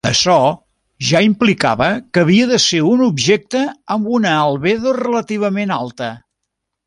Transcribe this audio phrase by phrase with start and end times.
[0.09, 0.35] Açò
[1.09, 3.61] ja implicava que havia de ser un objecte
[3.97, 6.09] amb una albedo relativament alta.